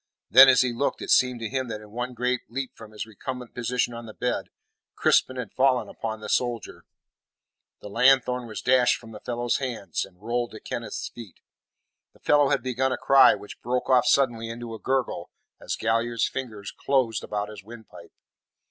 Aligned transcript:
Then, 0.31 0.49
as 0.49 0.61
he 0.61 0.73
looked, 0.73 1.03
it 1.03 1.11
seemed 1.11 1.41
to 1.41 1.47
him 1.47 1.67
that 1.67 1.79
in 1.79 1.91
one 1.91 2.15
great 2.15 2.41
leap 2.49 2.75
from 2.75 2.89
his 2.91 3.05
recumbent 3.05 3.53
position 3.53 3.93
on 3.93 4.07
the 4.07 4.15
bed, 4.15 4.49
Crispin 4.95 5.35
had 5.35 5.53
fallen 5.53 5.87
upon 5.87 6.21
the 6.21 6.27
soldier. 6.27 6.85
The 7.81 7.87
lanthorn 7.87 8.47
was 8.47 8.63
dashed 8.63 8.95
from 8.97 9.11
the 9.11 9.19
fellow's 9.19 9.57
hand, 9.57 9.93
and 10.03 10.19
rolled 10.19 10.53
to 10.53 10.59
Kenneth's 10.59 11.09
feet. 11.09 11.41
The 12.13 12.19
fellow 12.19 12.49
had 12.49 12.63
begun' 12.63 12.91
a 12.91 12.97
cry, 12.97 13.35
which 13.35 13.61
broke 13.61 13.91
off 13.91 14.07
suddenly 14.07 14.49
into 14.49 14.73
a 14.73 14.79
gurgle 14.79 15.29
as 15.59 15.75
Galliard's 15.75 16.27
fingers 16.27 16.71
closed 16.71 17.23
about 17.23 17.49
his 17.49 17.63
windpipe. 17.63 18.11